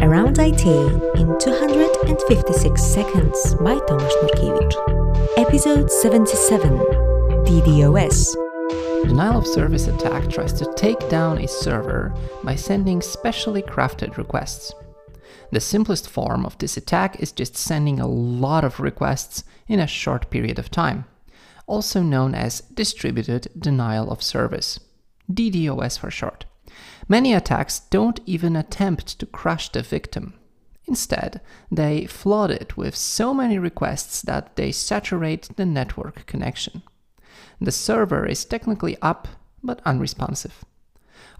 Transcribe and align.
Around 0.00 0.38
IT 0.38 0.66
in 1.16 1.38
256 1.38 2.82
Seconds 2.82 3.54
by 3.56 3.74
Tomasz 3.74 4.12
Nurkiewicz. 4.22 5.38
Episode 5.38 5.90
77 5.90 6.78
DDoS. 7.44 8.34
Denial 9.08 9.38
of 9.38 9.46
service 9.46 9.86
attack 9.88 10.28
tries 10.28 10.52
to 10.52 10.72
take 10.74 11.08
down 11.08 11.38
a 11.38 11.48
server 11.48 12.14
by 12.44 12.54
sending 12.54 13.02
specially 13.02 13.62
crafted 13.62 14.16
requests. 14.16 14.72
The 15.50 15.60
simplest 15.60 16.08
form 16.08 16.46
of 16.46 16.58
this 16.58 16.76
attack 16.76 17.20
is 17.20 17.32
just 17.32 17.56
sending 17.56 17.98
a 17.98 18.06
lot 18.06 18.64
of 18.64 18.80
requests 18.80 19.42
in 19.66 19.80
a 19.80 19.86
short 19.86 20.30
period 20.30 20.58
of 20.58 20.70
time, 20.70 21.06
also 21.66 22.02
known 22.02 22.34
as 22.34 22.60
distributed 22.60 23.48
denial 23.58 24.10
of 24.10 24.22
service, 24.22 24.78
DDoS 25.32 25.98
for 25.98 26.10
short. 26.10 26.44
Many 27.08 27.32
attacks 27.32 27.80
don't 27.80 28.20
even 28.26 28.54
attempt 28.54 29.18
to 29.18 29.26
crush 29.26 29.70
the 29.70 29.82
victim. 29.82 30.34
Instead, 30.86 31.40
they 31.70 32.06
flood 32.06 32.50
it 32.50 32.76
with 32.76 32.94
so 32.94 33.32
many 33.32 33.58
requests 33.58 34.20
that 34.22 34.56
they 34.56 34.72
saturate 34.72 35.48
the 35.56 35.66
network 35.66 36.26
connection. 36.26 36.82
The 37.60 37.72
server 37.72 38.26
is 38.26 38.44
technically 38.44 38.96
up, 39.00 39.28
but 39.62 39.80
unresponsive. 39.84 40.64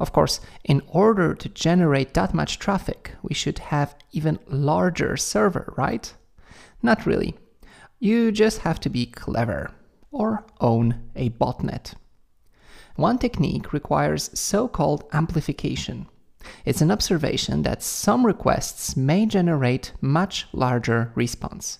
Of 0.00 0.12
course, 0.12 0.40
in 0.64 0.82
order 0.88 1.34
to 1.34 1.48
generate 1.48 2.14
that 2.14 2.34
much 2.34 2.58
traffic, 2.58 3.12
we 3.22 3.34
should 3.34 3.58
have 3.58 3.94
even 4.12 4.38
larger 4.46 5.16
server, 5.16 5.74
right? 5.76 6.12
Not 6.82 7.06
really. 7.06 7.34
You 7.98 8.32
just 8.32 8.60
have 8.60 8.80
to 8.80 8.90
be 8.90 9.06
clever 9.06 9.72
or 10.10 10.44
own 10.60 11.10
a 11.14 11.30
botnet. 11.30 11.94
One 12.98 13.18
technique 13.18 13.72
requires 13.72 14.36
so-called 14.36 15.04
amplification. 15.12 16.08
It's 16.64 16.80
an 16.80 16.90
observation 16.90 17.62
that 17.62 17.80
some 17.80 18.26
requests 18.26 18.96
may 18.96 19.24
generate 19.24 19.92
much 20.00 20.48
larger 20.52 21.12
response. 21.14 21.78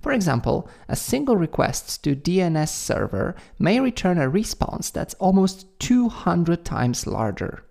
For 0.00 0.12
example, 0.12 0.68
a 0.88 0.94
single 0.94 1.36
request 1.36 2.04
to 2.04 2.14
DNS 2.14 2.68
server 2.68 3.34
may 3.58 3.80
return 3.80 4.18
a 4.18 4.28
response 4.28 4.90
that's 4.90 5.14
almost 5.14 5.66
200 5.80 6.64
times 6.64 7.08
larger. 7.08 7.64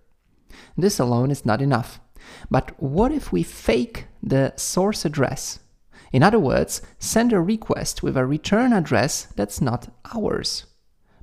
This 0.76 1.00
alone 1.00 1.32
is 1.32 1.46
not 1.46 1.62
enough. 1.62 2.02
But 2.50 2.74
what 2.78 3.14
if 3.14 3.32
we 3.32 3.42
fake 3.42 4.08
the 4.22 4.52
source 4.58 5.06
address? 5.06 5.60
In 6.12 6.24
other 6.24 6.40
words, 6.40 6.82
send 7.00 7.32
a 7.32 7.40
request 7.40 8.04
with 8.04 8.18
a 8.18 8.26
return 8.26 8.74
address 8.74 9.28
that's 9.38 9.62
not 9.62 9.88
ours, 10.14 10.66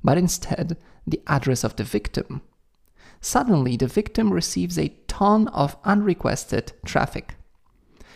but 0.03 0.17
instead 0.17 0.75
the 1.09 1.21
address 1.27 1.63
of 1.63 1.75
the 1.75 1.83
victim. 1.83 2.41
Suddenly, 3.21 3.77
the 3.77 3.87
victim 3.87 4.31
receives 4.31 4.77
a 4.77 4.95
ton 5.07 5.47
of 5.49 5.77
unrequested 5.83 6.73
traffic. 6.85 7.35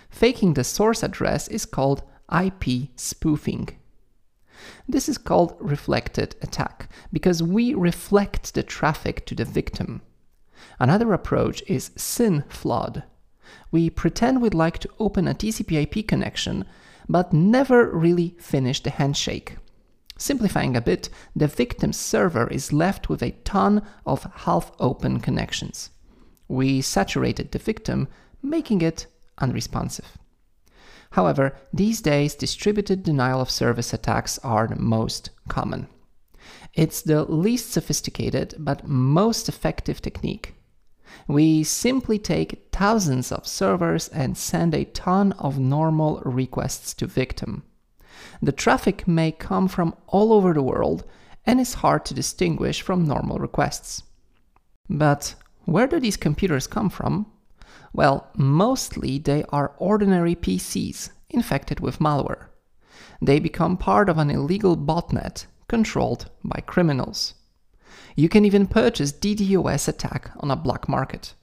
Faking 0.10 0.54
the 0.54 0.64
source 0.64 1.04
address 1.04 1.48
is 1.48 1.66
called 1.66 2.04
IP 2.32 2.90
spoofing. 2.96 3.70
This 4.88 5.10
is 5.10 5.18
called 5.18 5.58
reflected 5.60 6.36
attack 6.42 6.90
because 7.12 7.44
we 7.44 7.74
reflect 7.74 8.54
the 8.54 8.64
traffic 8.64 9.26
to 9.26 9.36
the 9.36 9.46
victim. 9.46 10.02
Another 10.80 11.12
approach 11.14 11.64
is 11.68 11.92
SYN 11.98 12.44
flood. 12.48 13.04
We 13.72 13.90
pretend 13.90 14.42
we'd 14.42 14.54
like 14.54 14.80
to 14.80 14.90
open 15.00 15.28
a 15.28 15.34
TCP/IP 15.34 16.08
connection, 16.08 16.66
but 17.10 17.34
never 17.34 17.90
really 17.90 18.36
finish 18.40 18.82
the 18.82 18.92
handshake. 18.92 19.58
Simplifying 20.24 20.78
a 20.78 20.82
bit, 20.82 21.10
the 21.36 21.48
victim's 21.48 21.98
server 21.98 22.48
is 22.48 22.72
left 22.72 23.10
with 23.10 23.22
a 23.22 23.36
ton 23.44 23.82
of 24.06 24.24
half-open 24.46 25.20
connections. 25.20 25.90
We 26.48 26.80
saturated 26.80 27.52
the 27.52 27.60
victim, 27.60 28.08
making 28.42 28.82
it 28.84 29.08
unresponsive. 29.40 30.18
However, 31.12 31.58
these 31.74 32.00
days 32.00 32.36
distributed 32.36 33.04
denial 33.04 33.42
of 33.42 33.52
service 33.52 33.92
attacks 33.94 34.40
are 34.46 34.66
the 34.66 34.78
most 34.78 35.30
common. 35.50 35.90
It's 36.74 37.02
the 37.02 37.26
least 37.26 37.72
sophisticated 37.72 38.56
but 38.58 38.88
most 38.88 39.50
effective 39.50 40.02
technique. 40.02 40.56
We 41.28 41.66
simply 41.66 42.18
take 42.18 42.70
thousands 42.72 43.30
of 43.34 43.46
servers 43.46 44.08
and 44.08 44.38
send 44.38 44.74
a 44.74 44.86
ton 44.86 45.34
of 45.34 45.60
normal 45.60 46.22
requests 46.24 46.94
to 46.94 47.08
victim. 47.08 47.64
The 48.42 48.52
traffic 48.52 49.08
may 49.08 49.32
come 49.32 49.68
from 49.68 49.96
all 50.08 50.34
over 50.34 50.54
the 50.54 50.64
world 50.64 51.04
and 51.46 51.60
is 51.60 51.76
hard 51.76 52.06
to 52.06 52.14
distinguish 52.14 52.82
from 52.82 53.06
normal 53.06 53.38
requests. 53.38 54.04
But 54.90 55.36
where 55.66 55.88
do 55.88 56.00
these 56.00 56.18
computers 56.18 56.68
come 56.68 56.90
from? 56.90 57.26
Well, 57.94 58.30
mostly 58.36 59.20
they 59.20 59.44
are 59.50 59.76
ordinary 59.78 60.36
PCs 60.36 61.12
infected 61.30 61.80
with 61.80 62.00
malware. 62.00 62.48
They 63.22 63.40
become 63.40 63.78
part 63.78 64.10
of 64.10 64.18
an 64.18 64.30
illegal 64.30 64.76
botnet 64.76 65.46
controlled 65.68 66.30
by 66.44 66.62
criminals. 66.66 67.36
You 68.16 68.30
can 68.30 68.46
even 68.46 68.68
purchase 68.68 69.12
DDoS 69.12 69.88
attack 69.88 70.32
on 70.40 70.52
a 70.52 70.56
black 70.56 70.88
market. 70.90 71.34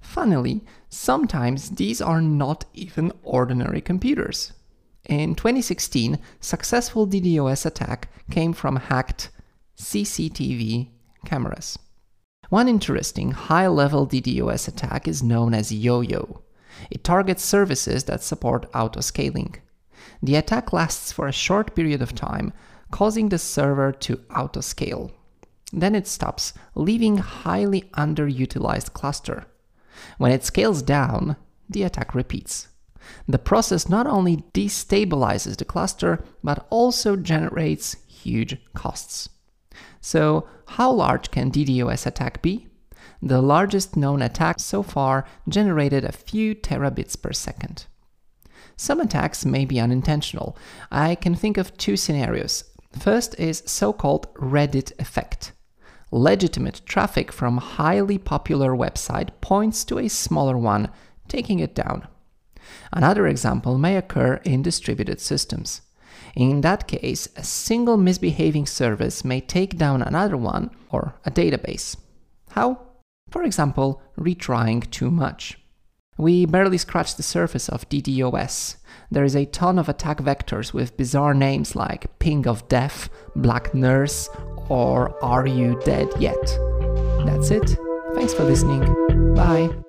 Funnily, 0.00 0.64
sometimes 0.88 1.70
these 1.70 2.00
are 2.00 2.20
not 2.20 2.64
even 2.74 3.12
ordinary 3.22 3.80
computers. 3.80 4.52
In 5.08 5.36
2016, 5.36 6.18
successful 6.40 7.06
DDoS 7.06 7.64
attack 7.64 8.08
came 8.30 8.52
from 8.52 8.76
hacked 8.76 9.30
CCTV 9.78 10.88
cameras. 11.24 11.78
One 12.48 12.68
interesting 12.68 13.30
high-level 13.30 14.08
DDoS 14.08 14.66
attack 14.66 15.06
is 15.06 15.22
known 15.22 15.54
as 15.54 15.72
Yo-Yo. 15.72 16.42
It 16.90 17.04
targets 17.04 17.44
services 17.44 18.04
that 18.04 18.22
support 18.22 18.70
autoscaling. 18.72 19.56
The 20.22 20.36
attack 20.36 20.72
lasts 20.72 21.12
for 21.12 21.28
a 21.28 21.32
short 21.32 21.74
period 21.76 22.02
of 22.02 22.14
time, 22.14 22.52
causing 22.90 23.28
the 23.28 23.38
server 23.38 23.92
to 23.92 24.16
autoscale. 24.30 25.12
Then 25.72 25.94
it 25.94 26.06
stops, 26.06 26.52
leaving 26.74 27.18
highly 27.18 27.82
underutilized 27.94 28.92
cluster. 28.92 29.46
When 30.18 30.32
it 30.32 30.44
scales 30.44 30.82
down, 30.82 31.36
the 31.68 31.82
attack 31.84 32.14
repeats. 32.14 32.68
The 33.28 33.38
process 33.38 33.88
not 33.88 34.06
only 34.06 34.44
destabilizes 34.54 35.56
the 35.56 35.64
cluster, 35.64 36.24
but 36.42 36.66
also 36.70 37.16
generates 37.16 37.96
huge 38.06 38.56
costs. 38.74 39.28
So, 40.00 40.48
how 40.66 40.92
large 40.92 41.30
can 41.30 41.50
DDoS 41.50 42.06
attack 42.06 42.42
be? 42.42 42.68
The 43.22 43.40
largest 43.40 43.96
known 43.96 44.22
attack 44.22 44.60
so 44.60 44.82
far 44.82 45.26
generated 45.48 46.04
a 46.04 46.12
few 46.12 46.54
terabits 46.54 47.20
per 47.20 47.32
second. 47.32 47.86
Some 48.76 49.00
attacks 49.00 49.46
may 49.46 49.64
be 49.64 49.80
unintentional. 49.80 50.56
I 50.90 51.14
can 51.14 51.34
think 51.34 51.56
of 51.56 51.76
two 51.76 51.96
scenarios. 51.96 52.64
First 52.98 53.38
is 53.38 53.62
so-called 53.66 54.32
Reddit 54.34 54.92
effect. 54.98 55.52
Legitimate 56.12 56.82
traffic 56.84 57.32
from 57.32 57.56
highly 57.56 58.18
popular 58.18 58.72
website 58.72 59.30
points 59.40 59.84
to 59.84 59.98
a 59.98 60.08
smaller 60.08 60.56
one, 60.56 60.90
taking 61.26 61.58
it 61.58 61.74
down. 61.74 62.06
Another 62.92 63.26
example 63.26 63.78
may 63.78 63.96
occur 63.96 64.40
in 64.44 64.62
distributed 64.62 65.20
systems. 65.20 65.82
In 66.34 66.60
that 66.60 66.86
case, 66.86 67.28
a 67.36 67.42
single 67.42 67.96
misbehaving 67.96 68.66
service 68.66 69.24
may 69.24 69.40
take 69.40 69.78
down 69.78 70.02
another 70.02 70.36
one 70.36 70.70
or 70.90 71.14
a 71.24 71.30
database. 71.30 71.96
How? 72.50 72.80
For 73.30 73.42
example, 73.42 74.02
retrying 74.18 74.88
too 74.90 75.10
much. 75.10 75.58
We 76.18 76.46
barely 76.46 76.78
scratched 76.78 77.16
the 77.16 77.22
surface 77.22 77.68
of 77.68 77.88
DDoS. 77.88 78.76
There 79.10 79.24
is 79.24 79.36
a 79.36 79.44
ton 79.46 79.78
of 79.78 79.88
attack 79.88 80.18
vectors 80.18 80.72
with 80.72 80.96
bizarre 80.96 81.34
names 81.34 81.76
like 81.76 82.18
ping 82.18 82.46
of 82.46 82.66
death, 82.68 83.10
BlackNurse, 83.36 84.28
or 84.70 85.22
are 85.22 85.46
you 85.46 85.80
dead 85.84 86.08
yet? 86.18 86.42
That's 87.26 87.50
it. 87.50 87.76
Thanks 88.14 88.32
for 88.32 88.44
listening. 88.44 89.34
Bye. 89.34 89.85